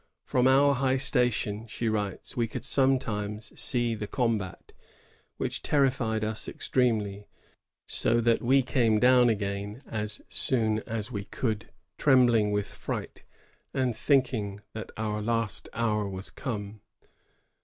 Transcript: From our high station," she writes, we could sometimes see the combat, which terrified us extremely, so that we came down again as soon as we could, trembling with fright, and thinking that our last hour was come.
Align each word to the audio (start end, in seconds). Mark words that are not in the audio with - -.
From 0.23 0.47
our 0.47 0.73
high 0.73 0.97
station," 0.97 1.67
she 1.67 1.87
writes, 1.87 2.35
we 2.35 2.47
could 2.47 2.65
sometimes 2.65 3.51
see 3.55 3.93
the 3.93 4.07
combat, 4.07 4.73
which 5.37 5.61
terrified 5.61 6.23
us 6.23 6.47
extremely, 6.47 7.27
so 7.85 8.19
that 8.19 8.41
we 8.41 8.63
came 8.63 8.99
down 8.99 9.29
again 9.29 9.83
as 9.85 10.23
soon 10.27 10.79
as 10.87 11.11
we 11.11 11.25
could, 11.25 11.69
trembling 11.99 12.49
with 12.51 12.65
fright, 12.65 13.23
and 13.75 13.95
thinking 13.95 14.61
that 14.73 14.91
our 14.97 15.21
last 15.21 15.69
hour 15.71 16.09
was 16.09 16.31
come. 16.31 16.81